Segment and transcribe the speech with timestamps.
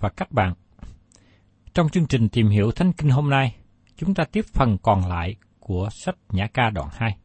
[0.00, 0.54] và các bạn.
[1.74, 3.56] Trong chương trình tìm hiểu Thánh Kinh hôm nay,
[3.96, 7.16] chúng ta tiếp phần còn lại của sách Nhã ca đoạn 2.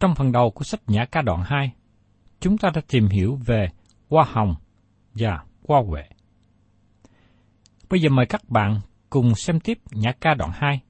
[0.00, 1.72] Trong phần đầu của sách Nhã ca đoạn 2,
[2.40, 3.68] chúng ta đã tìm hiểu về
[4.10, 4.54] hoa hồng
[5.14, 6.02] và hoa huệ.
[7.90, 10.80] Bây giờ mời các bạn cùng xem tiếp Nhã ca đoạn 2,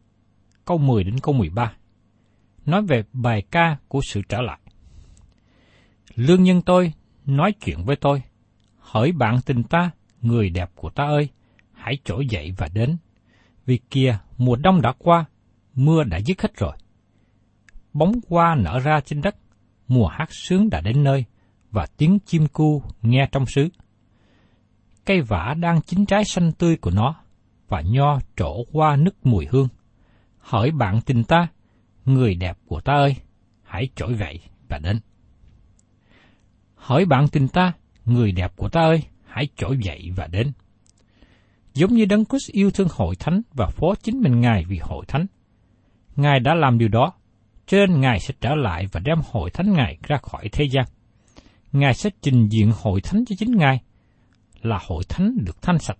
[0.65, 1.73] câu 10 đến câu 13,
[2.67, 4.59] nói về bài ca của sự trở lại.
[6.15, 6.93] Lương nhân tôi
[7.27, 8.23] nói chuyện với tôi,
[8.89, 9.91] hỏi bạn tình ta,
[10.23, 11.29] người đẹp của ta ơi,
[11.73, 12.97] hãy trỗi dậy và đến.
[13.67, 15.25] Vì kia, mùa đông đã qua,
[15.75, 16.77] mưa đã dứt hết rồi.
[17.93, 19.37] Bóng hoa nở ra trên đất,
[19.89, 21.25] mùa hát sướng đã đến nơi,
[21.71, 23.69] và tiếng chim cu nghe trong xứ.
[25.05, 27.15] Cây vả đang chín trái xanh tươi của nó,
[27.69, 29.69] và nho trổ qua nức mùi hương.
[30.39, 31.47] Hỏi bạn tình ta,
[32.05, 33.17] người đẹp của ta ơi,
[33.63, 35.01] hãy trỗi dậy và đến.
[36.75, 37.73] Hỏi bạn tình ta,
[38.09, 40.53] người đẹp của ta ơi, hãy trỗi dậy và đến.
[41.75, 45.05] Giống như Đấng Christ yêu thương hội thánh và phó chính mình Ngài vì hội
[45.09, 45.27] thánh.
[46.17, 47.13] Ngài đã làm điều đó,
[47.67, 50.85] cho nên Ngài sẽ trở lại và đem hội thánh Ngài ra khỏi thế gian.
[51.73, 53.81] Ngài sẽ trình diện hội thánh cho chính Ngài,
[54.63, 55.99] là hội thánh được thanh sạch.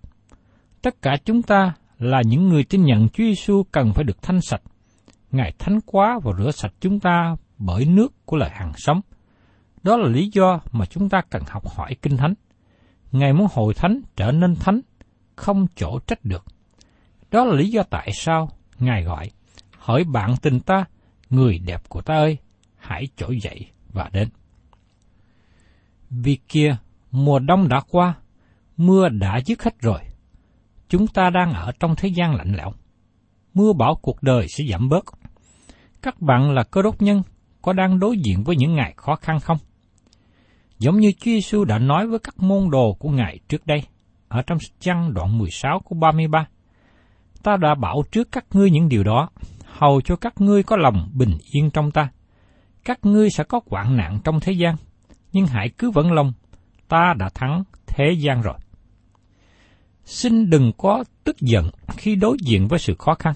[0.81, 4.41] Tất cả chúng ta là những người tin nhận Chúa Giêsu cần phải được thanh
[4.41, 4.61] sạch.
[5.31, 9.01] Ngài thánh quá và rửa sạch chúng ta bởi nước của lời hàng sống.
[9.83, 12.33] Đó là lý do mà chúng ta cần học hỏi Kinh Thánh.
[13.11, 14.81] Ngài muốn hội thánh trở nên thánh,
[15.35, 16.45] không chỗ trách được.
[17.31, 19.31] Đó là lý do tại sao Ngài gọi,
[19.77, 20.85] hỏi bạn tình ta,
[21.29, 22.37] người đẹp của ta ơi,
[22.77, 24.29] hãy trỗi dậy và đến.
[26.09, 26.77] Vì kia,
[27.11, 28.13] mùa đông đã qua,
[28.77, 29.99] mưa đã dứt hết rồi.
[30.89, 32.73] Chúng ta đang ở trong thế gian lạnh lẽo.
[33.53, 35.05] Mưa bão cuộc đời sẽ giảm bớt.
[36.01, 37.21] Các bạn là cơ đốc nhân,
[37.61, 39.57] có đang đối diện với những ngày khó khăn không?
[40.79, 43.83] Giống như Chúa Giêsu đã nói với các môn đồ của Ngài trước đây,
[44.27, 46.47] ở trong chăng đoạn 16 của 33.
[47.43, 49.29] Ta đã bảo trước các ngươi những điều đó,
[49.65, 52.09] hầu cho các ngươi có lòng bình yên trong ta.
[52.85, 54.75] Các ngươi sẽ có hoạn nạn trong thế gian,
[55.31, 56.33] nhưng hãy cứ vững lòng,
[56.87, 58.57] ta đã thắng thế gian rồi.
[60.05, 63.33] Xin đừng có tức giận khi đối diện với sự khó khăn.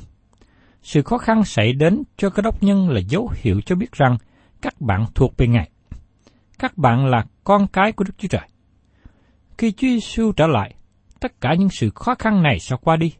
[0.81, 4.18] Sự khó khăn xảy đến cho các đốc nhân là dấu hiệu cho biết rằng
[4.62, 5.69] các bạn thuộc về Ngài.
[6.59, 8.47] Các bạn là con cái của Đức Chúa Trời.
[9.57, 10.75] Khi Chúa Giêsu trở lại,
[11.19, 13.13] tất cả những sự khó khăn này sẽ qua đi.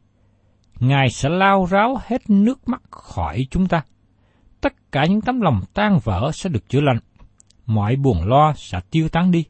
[0.80, 3.84] Ngài sẽ lao ráo hết nước mắt khỏi chúng ta.
[4.62, 7.00] Tất cả những tấm lòng tan vỡ sẽ được chữa lành.
[7.66, 9.46] Mọi buồn lo sẽ tiêu tán đi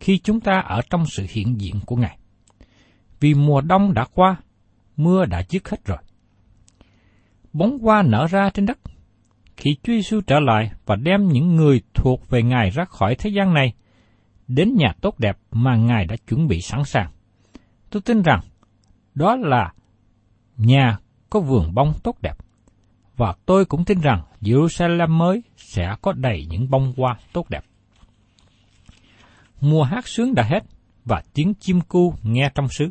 [0.00, 2.18] khi chúng ta ở trong sự hiện diện của Ngài.
[3.20, 4.36] vì mùa đông đã qua,
[4.96, 5.98] mưa đã dứt hết rồi.
[7.52, 8.78] Bóng hoa nở ra trên đất.
[9.60, 13.30] Khi Chúa Giêsu trở lại và đem những người thuộc về Ngài ra khỏi thế
[13.30, 13.72] gian này,
[14.48, 17.10] đến nhà tốt đẹp mà Ngài đã chuẩn bị sẵn sàng.
[17.90, 18.40] Tôi tin rằng
[19.14, 19.72] đó là
[20.56, 20.98] nhà
[21.30, 22.36] có vườn bông tốt đẹp.
[23.16, 27.64] Và tôi cũng tin rằng Jerusalem mới sẽ có đầy những bông hoa tốt đẹp.
[29.60, 30.64] Mùa hát sướng đã hết
[31.04, 32.90] và tiếng chim cu nghe trong xứ.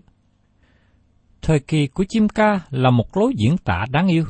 [1.42, 4.26] Thời kỳ của chim ca là một lối diễn tả đáng yêu.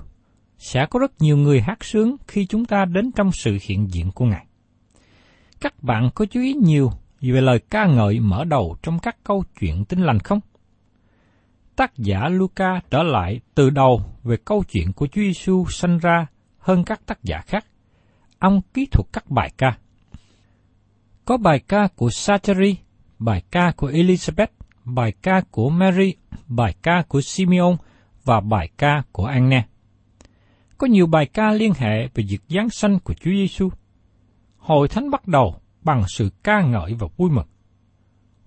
[0.60, 4.12] Sẽ có rất nhiều người hát sướng khi chúng ta đến trong sự hiện diện
[4.12, 4.46] của Ngài.
[5.62, 6.92] Các bạn có chú ý nhiều
[7.22, 10.40] về lời ca ngợi mở đầu trong các câu chuyện tinh lành không?
[11.76, 16.28] Tác giả Luca trở lại từ đầu về câu chuyện của Chúa Giêsu sanh ra
[16.58, 17.66] hơn các tác giả khác.
[18.40, 19.78] Ông kỹ thuật các bài ca.
[21.26, 22.78] Có bài ca của Sacheri,
[23.20, 24.48] bài ca của Elizabeth,
[24.86, 26.14] bài ca của Mary,
[26.48, 27.76] bài ca của Simeon
[28.24, 29.66] và bài ca của Anne.
[30.80, 33.70] Có nhiều bài ca liên hệ về việc giáng sanh của Chúa Giêsu.
[34.58, 37.46] Hội thánh bắt đầu bằng sự ca ngợi và vui mừng.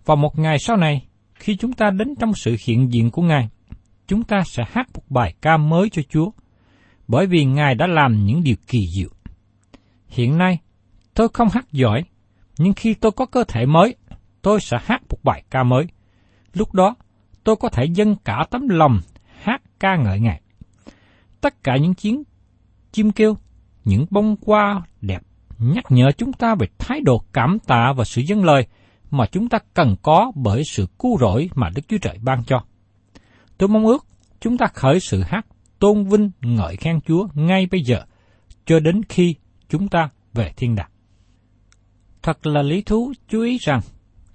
[0.04, 3.48] Và một ngày sau này, khi chúng ta đến trong sự hiện diện của Ngài,
[4.06, 6.30] chúng ta sẽ hát một bài ca mới cho Chúa,
[7.08, 9.08] bởi vì Ngài đã làm những điều kỳ diệu.
[10.08, 10.58] Hiện nay,
[11.14, 12.04] tôi không hát giỏi,
[12.58, 13.94] nhưng khi tôi có cơ thể mới,
[14.42, 15.86] tôi sẽ hát một bài ca mới.
[16.54, 16.94] Lúc đó,
[17.44, 19.00] tôi có thể dâng cả tấm lòng
[19.42, 20.41] hát ca ngợi Ngài.
[21.42, 22.22] Tất cả những chiến
[22.92, 23.36] chim kêu,
[23.84, 25.22] những bông hoa đẹp
[25.58, 28.66] nhắc nhở chúng ta về thái độ cảm tạ và sự dâng lời
[29.10, 32.64] mà chúng ta cần có bởi sự cứu rỗi mà Đức Chúa Trời ban cho.
[33.58, 34.06] Tôi mong ước
[34.40, 35.46] chúng ta khởi sự hát
[35.78, 38.04] tôn vinh ngợi khen Chúa ngay bây giờ,
[38.66, 39.34] cho đến khi
[39.68, 40.90] chúng ta về thiên đàng.
[42.22, 43.80] Thật là lý thú chú ý rằng,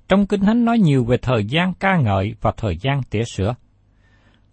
[0.08, 3.56] trong Kinh Thánh nói nhiều về thời gian ca ngợi và thời gian tỉa sữa.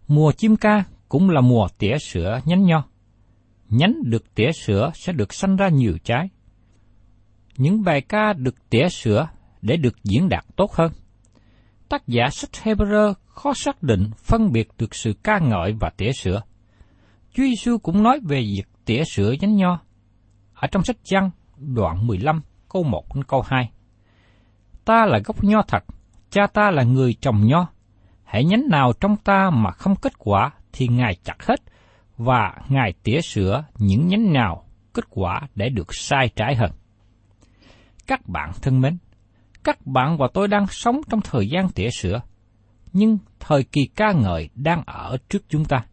[0.09, 2.85] Mùa chim ca cũng là mùa tỉa sữa nhánh nho.
[3.69, 6.29] Nhánh được tỉa sữa sẽ được sanh ra nhiều trái.
[7.57, 9.29] Những bài ca được tỉa sữa
[9.63, 10.93] để được diễn đạt tốt hơn.
[11.89, 16.13] Tác giả sách Hebrew khó xác định phân biệt được sự ca ngợi và tỉa
[16.13, 16.43] sữa.
[17.35, 19.81] Chúa Giêsu cũng nói về việc tỉa sữa nhánh nho.
[20.55, 23.71] Ở trong sách Giăng, đoạn 15, câu 1 đến câu 2.
[24.85, 25.85] Ta là gốc nho thật,
[26.31, 27.67] cha ta là người trồng nho.
[28.25, 31.61] Hãy nhánh nào trong ta mà không kết quả thì Ngài chặt hết,
[32.17, 36.71] và Ngài tỉa sửa những nhánh nào kết quả để được sai trái hơn.
[38.07, 38.99] Các bạn thân mến,
[39.65, 42.21] các bạn và tôi đang sống trong thời gian tỉa sửa,
[42.93, 45.87] nhưng thời kỳ ca ngợi đang ở trước chúng ta.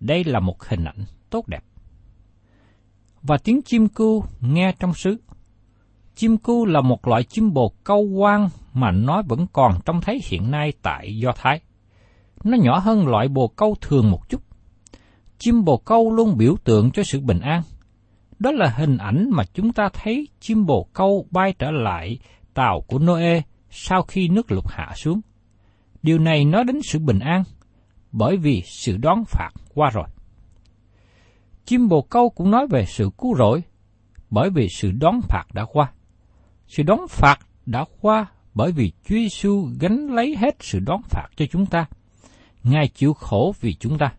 [0.00, 1.64] Đây là một hình ảnh tốt đẹp.
[3.22, 5.16] Và tiếng chim cu nghe trong xứ.
[6.14, 10.20] Chim cu là một loại chim bồ câu quang mà nó vẫn còn trông thấy
[10.24, 11.60] hiện nay tại Do Thái.
[12.44, 14.42] Nó nhỏ hơn loại bồ câu thường một chút.
[15.38, 17.62] Chim bồ câu luôn biểu tượng cho sự bình an.
[18.38, 22.18] Đó là hình ảnh mà chúng ta thấy chim bồ câu bay trở lại
[22.54, 25.20] tàu của Noe sau khi nước lụt hạ xuống.
[26.02, 27.42] Điều này nói đến sự bình an,
[28.12, 30.06] bởi vì sự đón phạt qua rồi.
[31.64, 33.62] Chim bồ câu cũng nói về sự cứu rỗi,
[34.30, 35.92] bởi vì sự đón phạt đã qua.
[36.66, 41.28] Sự đón phạt đã qua bởi vì Chúa Giêsu gánh lấy hết sự đón phạt
[41.36, 41.86] cho chúng ta.
[42.64, 44.12] Ngài chịu khổ vì chúng ta.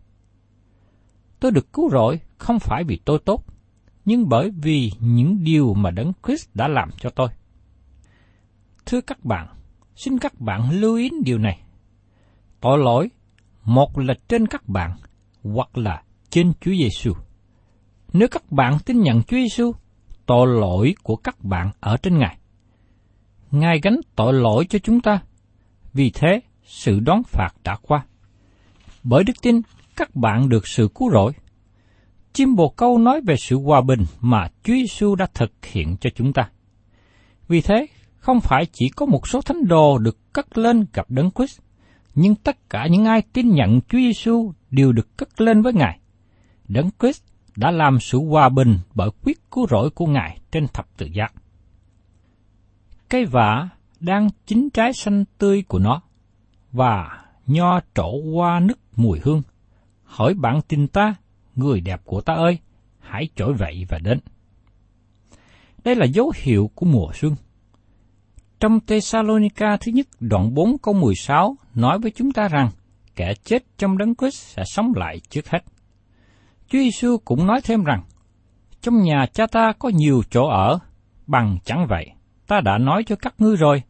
[1.40, 3.44] Tôi được cứu rỗi không phải vì tôi tốt,
[4.04, 7.28] nhưng bởi vì những điều mà Đấng Christ đã làm cho tôi.
[8.86, 9.48] Thưa các bạn,
[9.96, 11.60] xin các bạn lưu ý điều này.
[12.60, 13.10] Tội lỗi,
[13.64, 14.96] một là trên các bạn,
[15.42, 17.12] hoặc là trên Chúa Giêsu.
[18.12, 19.72] Nếu các bạn tin nhận Chúa Giêsu,
[20.26, 22.38] tội lỗi của các bạn ở trên Ngài.
[23.50, 25.22] Ngài gánh tội lỗi cho chúng ta.
[25.92, 28.06] Vì thế, sự đón phạt đã qua.
[29.04, 29.60] Bởi đức tin,
[29.96, 31.32] các bạn được sự cứu rỗi.
[32.32, 36.10] Chim bồ câu nói về sự hòa bình mà Chúa Giêsu đã thực hiện cho
[36.14, 36.50] chúng ta.
[37.48, 41.30] Vì thế, không phải chỉ có một số thánh đồ được cất lên gặp Đấng
[41.30, 41.60] Christ,
[42.14, 45.98] nhưng tất cả những ai tin nhận Chúa Giêsu đều được cất lên với Ngài.
[46.68, 47.22] Đấng Christ
[47.56, 51.28] đã làm sự hòa bình bởi quyết cứu rỗi của Ngài trên thập tự giá.
[53.08, 53.68] Cây vả
[54.00, 56.02] đang chín trái xanh tươi của nó,
[56.72, 59.42] và nho trổ qua nứt mùi hương.
[60.04, 61.14] Hỏi bạn tin ta,
[61.54, 62.58] người đẹp của ta ơi,
[63.00, 64.18] hãy trỗi dậy và đến.
[65.84, 67.34] Đây là dấu hiệu của mùa xuân.
[68.60, 72.70] Trong Thessalonica thứ nhất đoạn 4 câu 16 nói với chúng ta rằng
[73.16, 75.58] kẻ chết trong đấng Christ sẽ sống lại trước hết.
[76.68, 78.02] Chúa Giêsu cũng nói thêm rằng,
[78.80, 80.78] trong nhà cha ta có nhiều chỗ ở,
[81.26, 82.10] bằng chẳng vậy,
[82.46, 83.82] ta đã nói cho các ngươi rồi,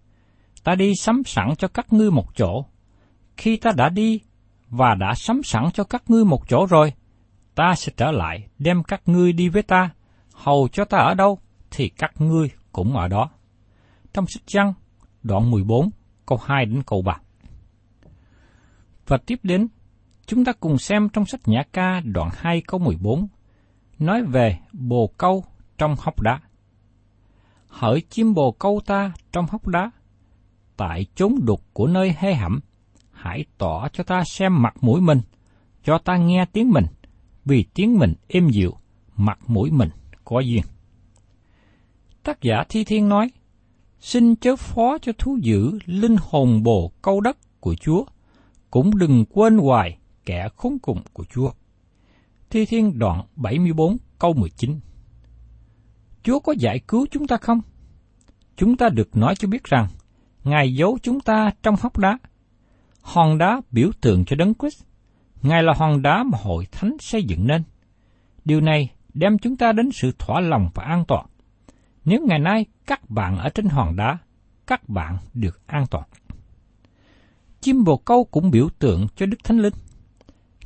[0.64, 2.64] ta đi sắm sẵn cho các ngươi một chỗ.
[3.36, 4.20] khi ta đã đi
[4.70, 6.92] và đã sắm sẵn cho các ngươi một chỗ rồi,
[7.54, 9.90] ta sẽ trở lại đem các ngươi đi với ta,
[10.32, 11.38] hầu cho ta ở đâu
[11.70, 13.30] thì các ngươi cũng ở đó.
[14.12, 14.74] Trong sách Giăng,
[15.22, 15.90] đoạn 14,
[16.26, 17.18] câu 2 đến câu 3.
[19.06, 19.68] Và tiếp đến,
[20.26, 23.26] chúng ta cùng xem trong sách Nhã ca đoạn 2 câu 14,
[23.98, 25.44] nói về bồ câu
[25.78, 26.40] trong hốc đá.
[27.68, 29.90] Hỡi chim bồ câu ta trong hốc đá,
[30.76, 32.60] tại chốn đục của nơi hê hẩm,
[33.24, 35.20] hãy tỏ cho ta xem mặt mũi mình,
[35.84, 36.86] cho ta nghe tiếng mình,
[37.44, 38.74] vì tiếng mình êm dịu,
[39.16, 39.88] mặt mũi mình
[40.24, 40.62] có duyên.
[42.22, 43.30] Tác giả Thi Thiên nói,
[44.00, 48.04] xin chớ phó cho thú dữ linh hồn bồ câu đất của Chúa,
[48.70, 51.50] cũng đừng quên hoài kẻ khốn cùng của Chúa.
[52.50, 54.80] Thi Thiên đoạn 74 câu 19
[56.22, 57.60] Chúa có giải cứu chúng ta không?
[58.56, 59.88] Chúng ta được nói cho biết rằng,
[60.44, 62.18] Ngài giấu chúng ta trong hốc đá.
[63.04, 64.82] Hòn đá biểu tượng cho Đấng Christ.
[65.42, 67.62] Ngài là hòn đá mà hội thánh xây dựng nên.
[68.44, 71.26] Điều này đem chúng ta đến sự thỏa lòng và an toàn.
[72.04, 74.18] Nếu ngày nay các bạn ở trên hòn đá,
[74.66, 76.04] các bạn được an toàn.
[77.60, 79.74] Chim bồ câu cũng biểu tượng cho Đức Thánh Linh.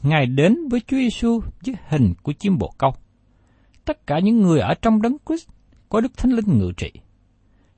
[0.02, 2.94] Ngài đến với Chúa Giêsu với hình của chim bồ câu.
[3.84, 5.48] Tất cả những người ở trong đấng Christ
[5.88, 6.92] có Đức Thánh Linh ngự trị.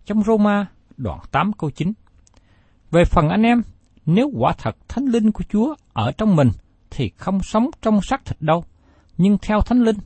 [0.04, 1.92] Trong Roma đoạn 8 câu 9.
[2.90, 3.62] Về phần anh em,
[4.14, 6.50] nếu quả thật Thánh Linh của Chúa ở trong mình
[6.90, 8.64] thì không sống trong xác thịt đâu,
[9.18, 9.96] nhưng theo Thánh Linh.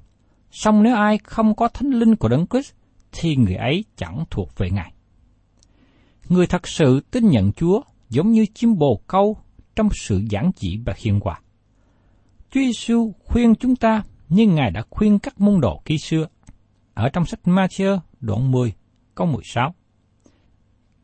[0.50, 2.72] Song nếu ai không có Thánh Linh của Đấng Christ
[3.12, 4.92] thì người ấy chẳng thuộc về Ngài.
[6.28, 9.36] Người thật sự tin nhận Chúa giống như chim bồ câu
[9.76, 11.40] trong sự giảng chỉ và hiền hòa.
[12.50, 16.26] Chúa Giêsu khuyên chúng ta như Ngài đã khuyên các môn đồ khi xưa.
[16.94, 18.72] Ở trong sách Matthew đoạn 10,
[19.14, 19.74] câu 16.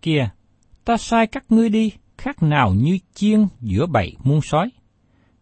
[0.03, 0.29] Kìa,
[0.85, 4.71] ta sai các ngươi đi khác nào như chiên giữa bầy muôn sói.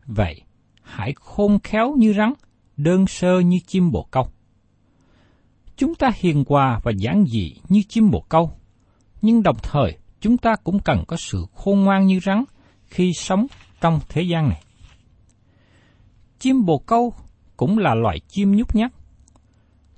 [0.06, 0.42] Vậy,
[0.82, 2.32] hãy khôn khéo như rắn,
[2.76, 4.28] đơn sơ như chim bồ câu.
[5.76, 8.50] Chúng ta hiền hòa và giản dị như chim bồ câu,
[9.22, 12.44] nhưng đồng thời chúng ta cũng cần có sự khôn ngoan như rắn
[12.86, 13.46] khi sống
[13.80, 14.62] trong thế gian này.
[16.38, 17.14] Chim bồ câu
[17.56, 18.92] cũng là loài chim nhút nhát.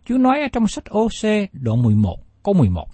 [0.04, 2.88] Chúa nói ở trong sách OC đoạn 11, câu 11.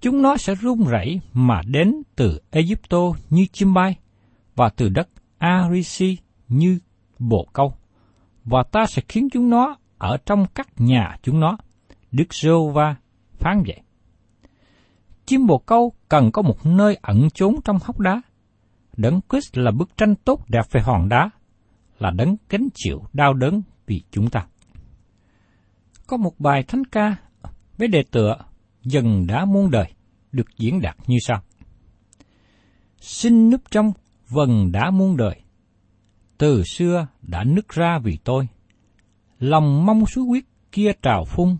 [0.00, 2.98] Chúng nó sẽ run rẩy mà đến từ Egypto
[3.30, 3.96] như chim bay,
[4.56, 6.78] và từ đất Arisi như
[7.18, 7.74] bồ câu.
[8.44, 11.58] Và ta sẽ khiến chúng nó ở trong các nhà chúng nó.
[12.12, 12.96] Đức giê va
[13.38, 13.80] phán vậy.
[15.26, 18.22] Chim bồ câu cần có một nơi ẩn trốn trong hốc đá.
[18.96, 21.30] Đấng Christ là bức tranh tốt đẹp về hòn đá,
[21.98, 24.46] là đấng gánh chịu đau đớn vì chúng ta.
[26.06, 27.16] Có một bài thánh ca
[27.78, 28.36] với đề tựa
[28.90, 29.92] Dần đã muôn đời
[30.32, 31.42] được diễn đạt như sau.
[33.00, 33.92] Xin núp trong
[34.28, 35.40] vần đã muôn đời,
[36.38, 38.48] từ xưa đã nứt ra vì tôi.
[39.38, 41.56] Lòng mong suối huyết kia trào phun,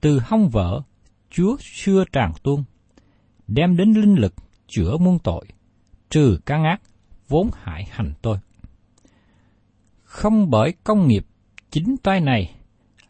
[0.00, 0.82] từ hông vợ
[1.30, 2.64] Chúa xưa tràn tuôn,
[3.46, 4.34] đem đến linh lực
[4.66, 5.44] chữa muôn tội,
[6.10, 6.82] trừ căn ác
[7.28, 8.38] vốn hại hành tôi.
[10.02, 11.26] Không bởi công nghiệp
[11.70, 12.54] chính tay này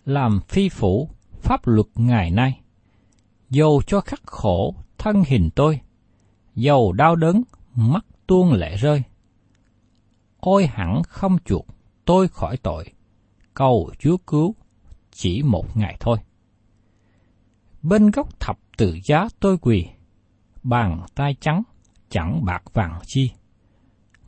[0.05, 1.11] làm phi phủ
[1.43, 2.61] pháp luật ngày nay,
[3.55, 5.81] dầu cho khắc khổ thân hình tôi,
[6.55, 7.43] dầu đau đớn
[7.75, 9.03] mắt tuôn lệ rơi.
[10.41, 11.67] Ôi hẳn không chuộc
[12.05, 12.93] tôi khỏi tội,
[13.55, 14.55] cầu Chúa cứu
[15.11, 16.19] chỉ một ngày thôi.
[17.83, 19.87] Bên góc thập tự giá tôi quỳ,
[20.63, 21.63] bàn tay trắng,
[22.09, 23.31] chẳng bạc vàng chi.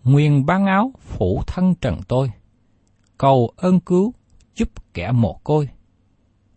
[0.05, 2.31] Nguyên ban áo phủ thân trần tôi,
[3.19, 4.13] cầu ơn cứu
[4.55, 5.69] giúp kẻ mồ côi.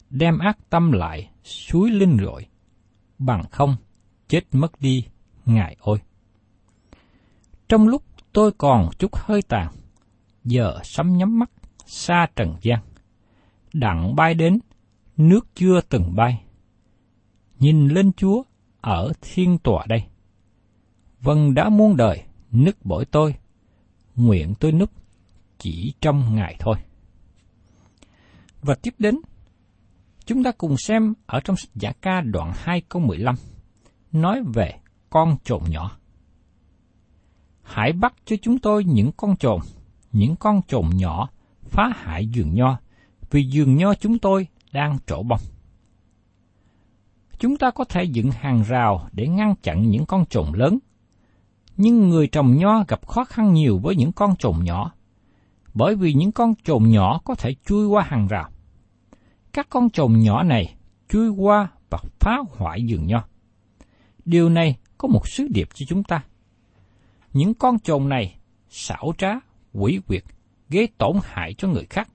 [0.10, 2.46] Đem ác tâm lại, suối linh rội,
[3.20, 3.76] bằng không,
[4.28, 5.06] chết mất đi,
[5.46, 6.00] ngài ôi.
[7.70, 9.74] Trong lúc tôi còn chút hơi tàn,
[10.44, 11.52] giờ sắm nhắm mắt,
[11.86, 12.80] xa trần gian.
[13.74, 14.60] Đặng bay đến,
[15.18, 16.44] nước chưa từng bay.
[17.60, 18.44] Nhìn lên Chúa
[18.82, 20.04] ở thiên tòa đây.
[21.22, 23.36] vâng đã muôn đời, nức bởi tôi,
[24.16, 24.92] nguyện tôi nức
[25.58, 26.76] chỉ trong ngày thôi.
[28.62, 29.16] Và tiếp đến,
[30.30, 33.36] chúng ta cùng xem ở trong sách giả ca đoạn 2 câu 15,
[34.12, 34.74] nói về
[35.10, 35.92] con trồn nhỏ.
[37.62, 39.60] Hãy bắt cho chúng tôi những con trồn,
[40.12, 41.30] những con trồn nhỏ
[41.64, 42.80] phá hại giường nho,
[43.32, 45.40] vì giường nho chúng tôi đang trổ bông.
[47.40, 50.80] Chúng ta có thể dựng hàng rào để ngăn chặn những con trồn lớn,
[51.78, 54.92] nhưng người trồng nho gặp khó khăn nhiều với những con trồn nhỏ,
[55.74, 58.50] bởi vì những con trồn nhỏ có thể chui qua hàng rào.
[59.54, 60.76] Các con trồn nhỏ này
[61.10, 63.24] chui qua và phá hoại giường nho.
[64.26, 66.24] Điều này có một sứ điệp cho chúng ta.
[67.34, 68.40] những con trồn này
[68.70, 69.34] xảo trá,
[69.74, 70.24] quỷ quyệt,
[70.70, 72.10] gây tổn hại cho người khác.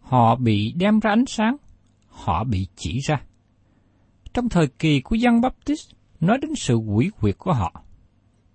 [0.00, 1.56] Họ bị đem ra ánh sáng,
[2.08, 3.20] họ bị chỉ ra.
[4.34, 5.90] Trong thời kỳ của Giăng Baptist
[6.20, 7.82] nói đến sự quỷ quyệt của họ.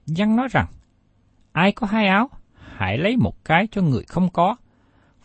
[0.06, 0.68] Giăng nói rằng,
[1.52, 4.56] ai có hai áo, hãy lấy một cái cho người không có,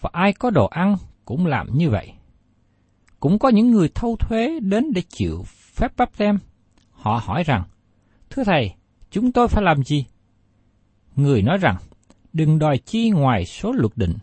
[0.01, 0.97] và ai có đồ ăn
[1.27, 2.13] cũng làm như vậy.
[3.21, 6.39] Cũng có những người thâu thuế đến để chịu phép bắp tem.
[6.91, 7.63] Họ hỏi rằng,
[8.31, 8.75] Thưa Thầy,
[9.11, 10.07] chúng tôi phải làm gì?
[11.17, 11.77] Người nói rằng,
[12.33, 14.15] đừng đòi chi ngoài số luật định.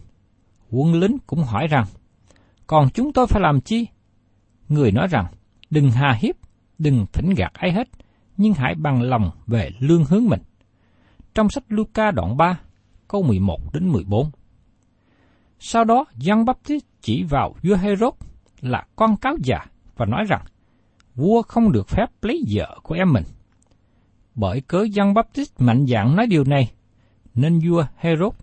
[0.72, 1.86] Quân lính cũng hỏi rằng,
[2.68, 3.88] còn chúng tôi phải làm chi?
[4.70, 5.26] Người nói rằng,
[5.70, 6.36] đừng hà hiếp,
[6.78, 7.88] đừng thỉnh gạt ai hết,
[8.38, 10.42] nhưng hãy bằng lòng về lương hướng mình.
[11.36, 12.60] Trong sách Luca đoạn 3,
[13.08, 14.32] câu 11 đến 14.
[15.66, 18.14] Sau đó, Giăng Baptist chỉ vào vua Herod
[18.62, 19.66] là con cáo già
[19.98, 20.42] và nói rằng,
[21.16, 23.24] vua không được phép lấy vợ của em mình.
[24.36, 26.72] Bởi cớ Giăng Baptist mạnh dạn nói điều này,
[27.36, 28.34] nên vua Herod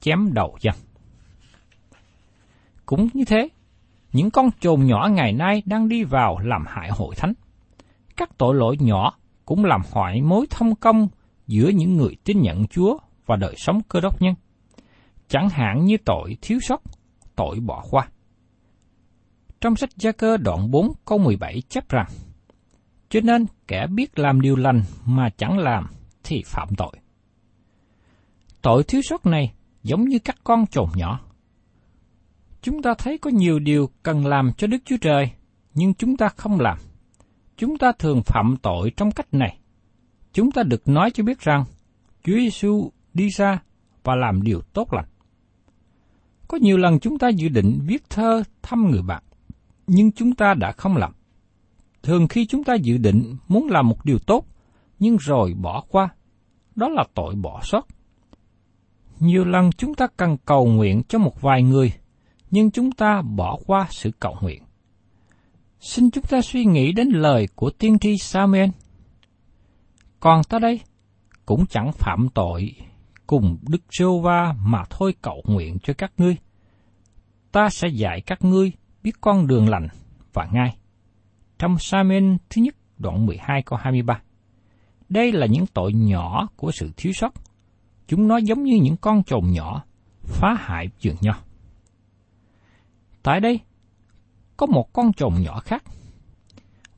[0.00, 0.76] chém đầu Giăng.
[2.86, 3.48] Cũng như thế,
[4.12, 7.32] những con trồn nhỏ ngày nay đang đi vào làm hại hội thánh.
[8.16, 11.08] Các tội lỗi nhỏ cũng làm hoại mối thông công
[11.46, 14.34] giữa những người tin nhận Chúa và đời sống cơ đốc nhân.
[15.30, 16.82] Chẳng hạn như tội thiếu sót,
[17.36, 18.08] tội bỏ qua.
[19.60, 22.06] Trong sách Gia Cơ đoạn 4 câu 17 chép rằng,
[23.08, 25.86] Cho nên kẻ biết làm điều lành mà chẳng làm
[26.24, 26.92] thì phạm tội.
[28.62, 31.20] Tội thiếu sót này giống như các con trồn nhỏ.
[32.62, 35.30] Chúng ta thấy có nhiều điều cần làm cho Đức Chúa Trời,
[35.74, 36.78] nhưng chúng ta không làm.
[37.56, 39.58] Chúng ta thường phạm tội trong cách này.
[40.32, 41.64] Chúng ta được nói cho biết rằng
[42.24, 43.62] Chúa Giêsu đi ra
[44.04, 45.06] và làm điều tốt lành.
[46.50, 49.22] Có nhiều lần chúng ta dự định viết thơ thăm người bạn,
[49.86, 51.12] nhưng chúng ta đã không làm.
[52.02, 54.44] Thường khi chúng ta dự định muốn làm một điều tốt,
[54.98, 56.08] nhưng rồi bỏ qua,
[56.74, 57.86] đó là tội bỏ sót.
[59.18, 61.92] Nhiều lần chúng ta cần cầu nguyện cho một vài người,
[62.50, 64.62] nhưng chúng ta bỏ qua sự cầu nguyện.
[65.80, 68.70] Xin chúng ta suy nghĩ đến lời của tiên tri Samuel.
[70.20, 70.80] Còn ta đây,
[71.46, 72.74] cũng chẳng phạm tội
[73.30, 76.36] cùng Đức Rô Va mà thôi cầu nguyện cho các ngươi.
[77.52, 79.88] Ta sẽ dạy các ngươi biết con đường lành
[80.32, 80.76] và ngay.
[81.58, 84.22] Trong Samen thứ nhất đoạn 12 câu 23.
[85.08, 87.32] Đây là những tội nhỏ của sự thiếu sót.
[88.08, 89.84] Chúng nó giống như những con trồn nhỏ
[90.22, 91.34] phá hại vườn nho.
[93.22, 93.60] Tại đây,
[94.56, 95.84] có một con trồn nhỏ khác.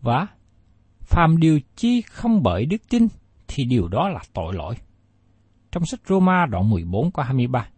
[0.00, 0.26] Và
[1.00, 3.08] phàm điều chi không bởi đức tin
[3.48, 4.74] thì điều đó là tội lỗi.
[5.72, 7.68] Trong sách Roma đoạn 14 có 23.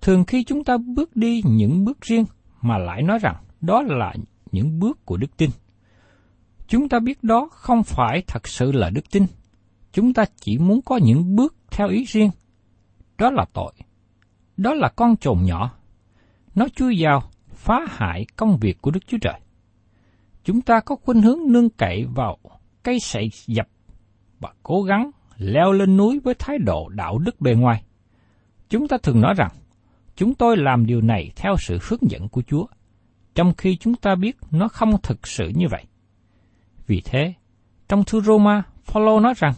[0.00, 2.24] Thường khi chúng ta bước đi những bước riêng
[2.60, 4.14] mà lại nói rằng đó là
[4.52, 5.50] những bước của đức tin.
[6.66, 9.26] Chúng ta biết đó không phải thật sự là đức tin.
[9.92, 12.30] Chúng ta chỉ muốn có những bước theo ý riêng.
[13.18, 13.72] Đó là tội.
[14.56, 15.74] Đó là con trồn nhỏ.
[16.54, 19.40] Nó chui vào, phá hại công việc của Đức Chúa Trời.
[20.44, 22.38] Chúng ta có khuynh hướng nương cậy vào
[22.82, 23.68] cây sậy dập
[24.40, 27.82] và cố gắng leo lên núi với thái độ đạo đức bề ngoài.
[28.68, 29.50] Chúng ta thường nói rằng,
[30.16, 32.66] chúng tôi làm điều này theo sự hướng dẫn của Chúa,
[33.34, 35.84] trong khi chúng ta biết nó không thực sự như vậy.
[36.86, 37.34] Vì thế,
[37.88, 39.54] trong thư Roma, Phaolô nói rằng,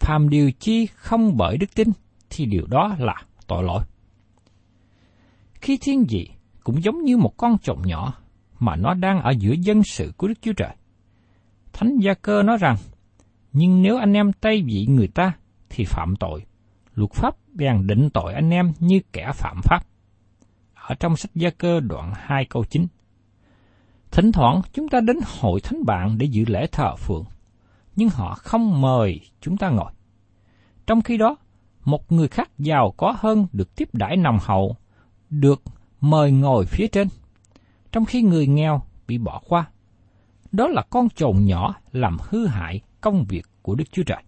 [0.00, 1.88] phàm điều chi không bởi đức tin,
[2.30, 3.14] thì điều đó là
[3.46, 3.84] tội lỗi.
[5.54, 6.26] Khi thiên dị
[6.64, 8.14] cũng giống như một con trộm nhỏ
[8.58, 10.74] mà nó đang ở giữa dân sự của Đức Chúa Trời.
[11.72, 12.76] Thánh Gia Cơ nói rằng,
[13.52, 15.32] nhưng nếu anh em tay vị người ta,
[15.70, 16.44] thì phạm tội.
[16.94, 19.86] Luật pháp bèn định tội anh em như kẻ phạm pháp.
[20.74, 22.86] Ở trong sách Gia Cơ đoạn 2 câu 9.
[24.10, 27.24] Thỉnh thoảng chúng ta đến hội thánh bạn để dự lễ thờ phượng,
[27.96, 29.92] nhưng họ không mời chúng ta ngồi.
[30.86, 31.36] Trong khi đó,
[31.84, 34.76] một người khác giàu có hơn được tiếp đãi nồng hậu,
[35.30, 35.62] được
[36.00, 37.08] mời ngồi phía trên,
[37.92, 39.70] trong khi người nghèo bị bỏ qua.
[40.52, 44.22] Đó là con trồn nhỏ làm hư hại công việc của Đức Chúa Trời.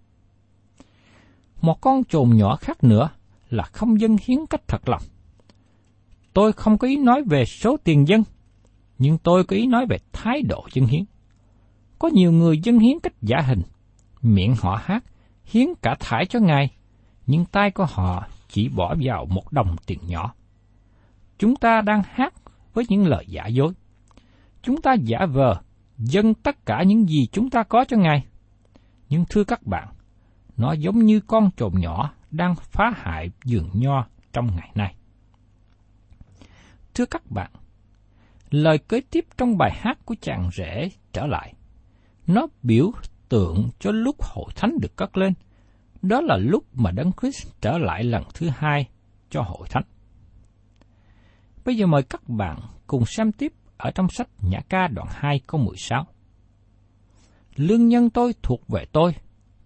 [1.61, 3.09] Một con trồn nhỏ khác nữa
[3.51, 5.03] là không dân hiến cách thật lòng.
[6.33, 8.23] Tôi không có ý nói về số tiền dân,
[8.99, 11.05] nhưng tôi có ý nói về thái độ dân hiến.
[11.99, 13.63] Có nhiều người dân hiến cách giả hình,
[14.23, 15.05] miệng họ hát,
[15.45, 16.71] hiến cả thải cho Ngài,
[17.27, 20.35] nhưng tay của họ chỉ bỏ vào một đồng tiền nhỏ.
[21.39, 22.35] Chúng ta đang hát
[22.75, 23.73] với những lời giả dối.
[24.63, 25.61] Chúng ta giả vờ
[25.99, 28.25] dâng tất cả những gì chúng ta có cho Ngài.
[29.15, 29.89] Nhưng thưa các bạn,
[30.57, 34.95] nó giống như con trồn nhỏ đang phá hại vườn nho trong ngày nay.
[36.95, 37.51] Thưa các bạn,
[38.51, 41.55] lời kế tiếp trong bài hát của chàng rể trở lại.
[42.27, 42.91] Nó biểu
[43.29, 45.33] tượng cho lúc hội thánh được cất lên.
[46.03, 48.89] Đó là lúc mà Đấng Christ trở lại lần thứ hai
[49.31, 49.85] cho hội thánh.
[51.65, 55.41] Bây giờ mời các bạn cùng xem tiếp ở trong sách Nhã ca đoạn 2
[55.47, 56.07] câu 16.
[57.57, 59.15] Lương nhân tôi thuộc về tôi,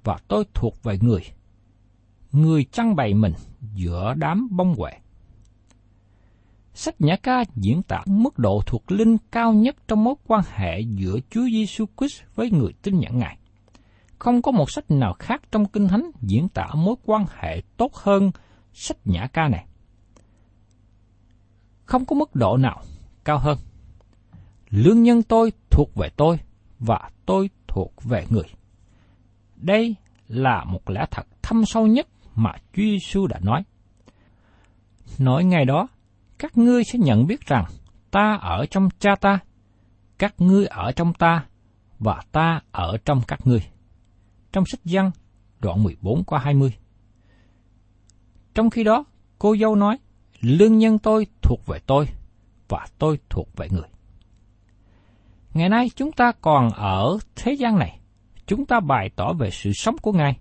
[0.05, 1.23] và tôi thuộc về người.
[2.33, 3.33] Người trăng bày mình
[3.75, 4.93] giữa đám bông quệ.
[6.75, 10.81] Sách Nhã ca diễn tả mức độ thuộc linh cao nhất trong mối quan hệ
[10.81, 13.39] giữa Chúa Giêsu Christ với người tin nhận Ngài.
[14.19, 17.95] Không có một sách nào khác trong Kinh Thánh diễn tả mối quan hệ tốt
[17.95, 18.31] hơn
[18.73, 19.67] sách Nhã ca này.
[21.85, 22.83] Không có mức độ nào
[23.25, 23.59] cao hơn.
[24.71, 26.39] Lương nhân tôi thuộc về tôi
[26.79, 28.47] và tôi thuộc về người.
[29.57, 29.95] Đây
[30.29, 33.63] là một lẽ thật thâm sâu nhất mà Chúa Giêsu đã nói.
[35.19, 35.89] Nói ngày đó,
[36.39, 37.65] các ngươi sẽ nhận biết rằng
[38.11, 39.39] ta ở trong cha ta,
[40.19, 41.45] các ngươi ở trong ta
[41.99, 43.61] và ta ở trong các ngươi.
[44.53, 45.11] Trong sách văn,
[45.61, 46.75] đoạn 14 qua 20.
[48.55, 49.05] Trong khi đó,
[49.39, 49.99] cô dâu nói,
[50.41, 52.09] lương nhân tôi thuộc về tôi
[52.69, 53.89] và tôi thuộc về người.
[55.55, 58.01] Ngày nay chúng ta còn ở thế gian này,
[58.47, 60.39] chúng ta bày tỏ về sự sống của Ngài,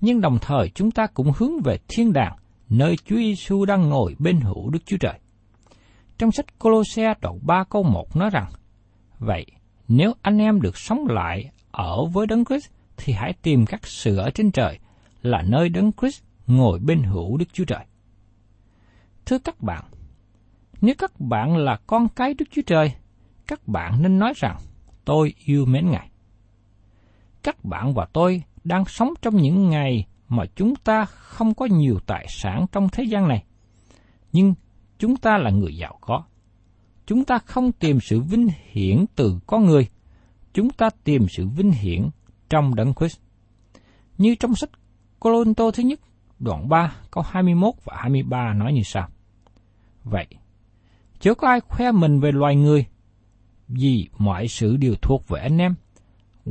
[0.00, 2.36] nhưng đồng thời chúng ta cũng hướng về thiên đàng,
[2.68, 5.18] nơi Chúa Giêsu đang ngồi bên hữu Đức Chúa Trời.
[6.18, 8.50] Trong sách Colosse đoạn 3 câu 1 nói rằng,
[9.18, 9.46] Vậy,
[9.88, 14.16] nếu anh em được sống lại ở với Đấng Christ, thì hãy tìm các sự
[14.16, 14.78] ở trên trời,
[15.22, 17.84] là nơi Đấng Christ ngồi bên hữu Đức Chúa Trời.
[19.26, 19.84] Thưa các bạn,
[20.80, 22.92] nếu các bạn là con cái Đức Chúa Trời,
[23.50, 24.56] các bạn nên nói rằng,
[25.04, 26.10] tôi yêu mến Ngài.
[27.42, 31.98] Các bạn và tôi đang sống trong những ngày mà chúng ta không có nhiều
[32.06, 33.44] tài sản trong thế gian này.
[34.32, 34.54] Nhưng
[34.98, 36.24] chúng ta là người giàu có.
[37.06, 39.88] Chúng ta không tìm sự vinh hiển từ con người,
[40.54, 42.10] chúng ta tìm sự vinh hiển
[42.50, 43.18] trong Đấng Christ.
[44.18, 44.70] Như trong sách
[45.18, 46.00] Colonto thứ nhất,
[46.38, 49.08] đoạn 3, câu 21 và 23 nói như sau.
[50.04, 50.26] Vậy,
[51.20, 52.86] chớ có ai khoe mình về loài người,
[53.70, 55.74] vì mọi sự đều thuộc về anh em,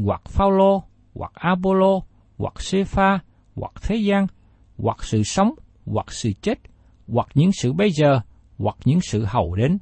[0.05, 1.99] hoặc Phaolô, hoặc Apollo,
[2.38, 3.19] hoặc Sepha,
[3.55, 4.27] hoặc thế gian,
[4.77, 5.53] hoặc sự sống,
[5.86, 6.60] hoặc sự chết,
[7.08, 8.19] hoặc những sự bây giờ,
[8.58, 9.77] hoặc những sự hầu đến.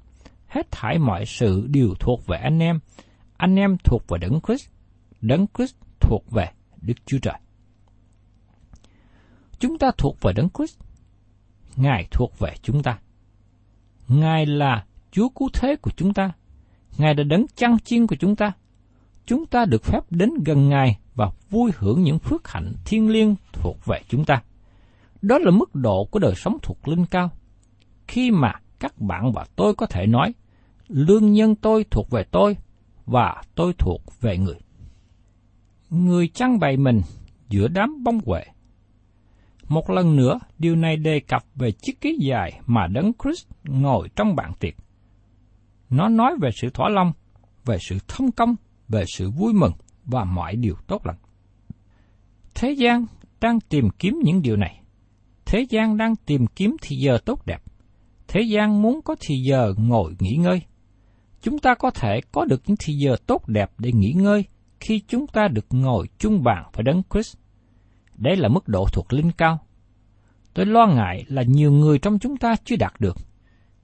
[0.48, 2.80] Hết thảy mọi sự đều thuộc về anh em.
[3.38, 4.70] Anh em thuộc về Đấng Christ,
[5.22, 6.50] Đấng Christ thuộc về
[6.82, 7.40] Đức Chúa Trời.
[9.60, 10.80] Chúng ta thuộc về Đấng Christ.
[11.76, 13.00] Ngài thuộc về chúng ta.
[14.08, 16.32] Ngài là Chúa cứu thế của chúng ta.
[16.98, 18.52] Ngài đã đấng chăn chiên của chúng ta.
[19.26, 23.36] Chúng ta được phép đến gần Ngài và vui hưởng những phước hạnh thiên liêng
[23.54, 24.42] thuộc về chúng ta.
[25.22, 27.30] Đó là mức độ của đời sống thuộc linh cao.
[28.08, 30.34] Khi mà các bạn và tôi có thể nói,
[30.88, 32.58] lương nhân tôi thuộc về tôi
[33.06, 34.60] và tôi thuộc về người.
[35.90, 37.02] Người trang bày mình
[37.50, 38.44] giữa đám bông quệ.
[39.68, 44.10] Một lần nữa, điều này đề cập về chiếc ký dài mà Đấng Christ ngồi
[44.16, 44.74] trong bàn tiệc.
[45.90, 47.12] Nó nói về sự thỏa lòng,
[47.66, 48.56] về sự thông công,
[48.88, 49.74] về sự vui mừng
[50.06, 51.18] và mọi điều tốt lành.
[52.56, 53.06] Thế gian
[53.42, 54.82] đang tìm kiếm những điều này.
[55.46, 57.64] Thế gian đang tìm kiếm thì giờ tốt đẹp.
[58.28, 60.62] Thế gian muốn có thì giờ ngồi nghỉ ngơi.
[61.42, 64.46] Chúng ta có thể có được những thì giờ tốt đẹp để nghỉ ngơi
[64.80, 67.38] khi chúng ta được ngồi chung bàn với Đấng Christ.
[68.16, 69.60] Đây là mức độ thuộc linh cao.
[70.54, 73.18] Tôi lo ngại là nhiều người trong chúng ta chưa đạt được.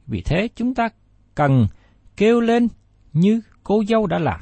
[0.07, 0.89] Vì thế chúng ta
[1.35, 1.67] cần
[2.17, 2.67] kêu lên
[3.13, 4.39] như cô dâu đã làm.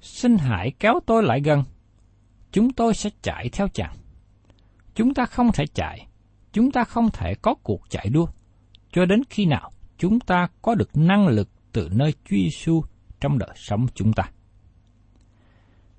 [0.00, 1.64] Xin hãy kéo tôi lại gần.
[2.52, 3.96] Chúng tôi sẽ chạy theo chàng.
[4.94, 6.06] Chúng ta không thể chạy,
[6.52, 8.26] chúng ta không thể có cuộc chạy đua,
[8.92, 12.82] cho đến khi nào chúng ta có được năng lực từ nơi Chúa Giêsu
[13.20, 14.30] trong đời sống chúng ta.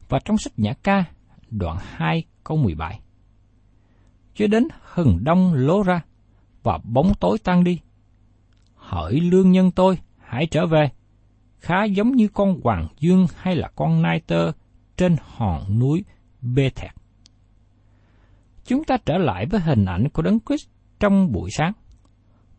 [0.09, 1.03] Và trong sách Nhã ca,
[1.49, 2.99] đoạn 2 câu 17.
[4.35, 6.01] Cho đến hừng đông lố ra,
[6.63, 7.79] và bóng tối tan đi.
[8.75, 9.97] Hỡi lương nhân tôi,
[10.33, 10.89] hãy trở về,
[11.59, 14.51] khá giống như con hoàng dương hay là con nai tơ
[14.97, 16.03] trên hòn núi
[16.41, 16.91] bê thẹt.
[18.65, 20.67] Chúng ta trở lại với hình ảnh của Đấng Christ
[20.99, 21.71] trong buổi sáng.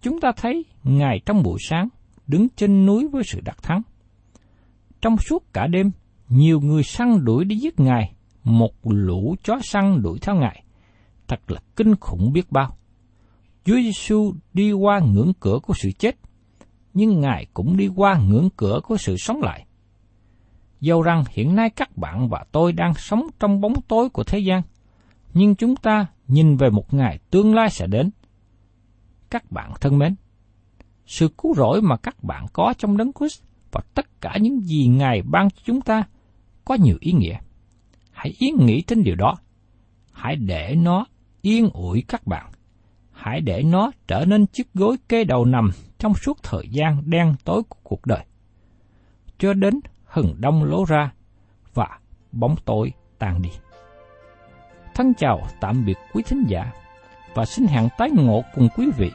[0.01, 1.89] Chúng ta thấy Ngài trong buổi sáng
[2.27, 3.83] đứng trên núi với sự đắc thắng.
[5.01, 5.91] Trong suốt cả đêm,
[6.29, 10.65] nhiều người săn đuổi đi giết Ngài, một lũ chó săn đuổi theo Ngài.
[11.29, 12.77] Thật là kinh khủng biết bao.
[13.65, 16.17] Chúa Giêsu đi qua ngưỡng cửa của sự chết,
[16.95, 19.67] nhưng Ngài cũng đi qua ngưỡng cửa của sự sống lại.
[20.81, 24.39] Dầu rằng hiện nay các bạn và tôi đang sống trong bóng tối của thế
[24.39, 24.63] gian,
[25.35, 28.11] nhưng chúng ta nhìn về một ngày tương lai sẽ đến.
[29.31, 30.15] Các bạn thân mến,
[31.07, 34.87] sự cứu rỗi mà các bạn có trong đấng Christ và tất cả những gì
[34.87, 36.05] Ngài ban cho chúng ta
[36.65, 37.39] có nhiều ý nghĩa.
[38.13, 39.35] Hãy ý nghĩ trên điều đó.
[40.13, 41.07] Hãy để nó
[41.43, 42.51] yên ủi các bạn.
[43.13, 45.71] Hãy để nó trở nên chiếc gối kê đầu nằm
[46.05, 48.25] trong suốt thời gian đen tối của cuộc đời.
[49.39, 51.13] Cho đến hừng đông lố ra
[51.75, 51.99] và
[52.33, 53.51] bóng tối tan đi.
[54.95, 56.73] Thân chào tạm biệt quý thính giả
[57.35, 59.11] và xin hẹn tái ngộ cùng quý vị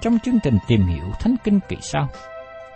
[0.00, 2.08] trong chương trình tìm hiểu Thánh Kinh kỳ sau.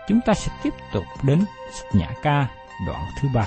[0.08, 2.48] Chúng ta sẽ tiếp tục đến sách Nhã Ca
[2.86, 3.46] đoạn thứ ba.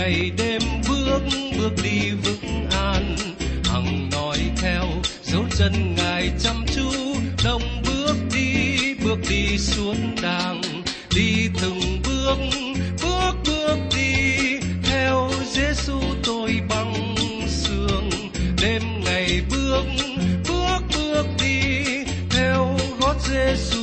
[0.00, 1.22] ngày đêm bước
[1.58, 3.16] bước đi vững an.
[3.64, 4.84] Hằng nói theo,
[5.22, 6.90] dấu chân ngài chăm chú.
[7.44, 10.62] Đồng bước đi bước đi xuống đàng.
[11.16, 12.36] Đi từng bước
[13.02, 14.24] bước bước đi.
[14.82, 17.14] Theo Giêsu tôi bằng
[17.48, 18.10] sương.
[18.62, 19.84] Đêm ngày bước
[20.48, 21.84] bước bước đi.
[22.30, 23.79] Theo gót Giêsu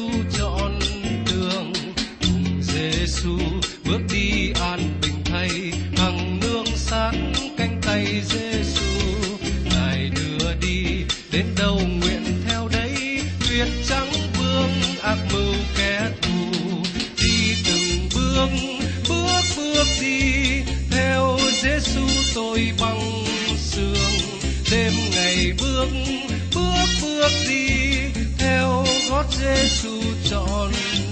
[26.56, 28.00] bước bước đi
[28.38, 31.07] theo gót Giêsu chọn đường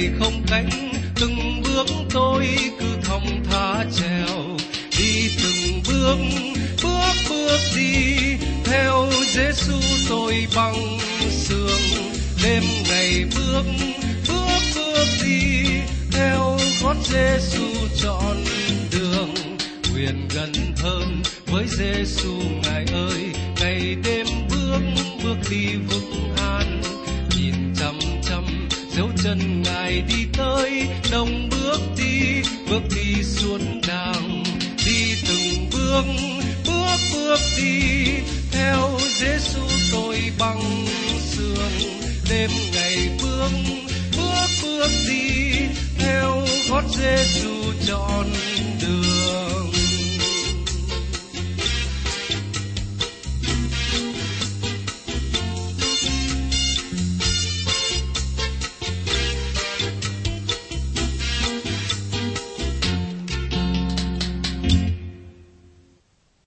[0.00, 0.70] này không cánh,
[1.20, 2.48] từng bước tôi
[2.80, 4.56] cứ thong thả trèo.
[4.98, 6.16] Đi từng bước
[6.82, 8.16] bước bước đi,
[8.64, 10.98] theo Giêsu tôi bằng
[11.30, 11.80] sương
[12.42, 13.64] đêm ngày bước
[14.28, 15.64] bước bước đi,
[16.12, 17.66] theo gót Giêsu
[18.02, 18.44] chọn
[18.92, 19.34] đường.
[19.92, 24.80] Nguyện gần hơn với Giêsu ngài ơi, ngày đêm bước
[25.24, 26.30] bước đi vững
[29.22, 34.44] chân ngài đi tới, đồng bước đi bước đi xuống đàng
[34.86, 36.04] đi từng bước
[36.66, 38.04] bước bước đi,
[38.52, 39.60] theo Giêsu
[39.92, 40.86] tôi bằng
[41.20, 41.72] sương
[42.30, 43.50] đêm ngày bước
[44.16, 45.52] bước bước đi,
[45.98, 48.26] theo gót Giêsu tròn.